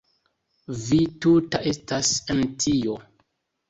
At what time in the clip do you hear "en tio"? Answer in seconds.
2.37-3.01